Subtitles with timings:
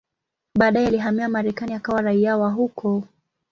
[0.59, 3.03] Baadaye alihamia Marekani akawa raia wa huko.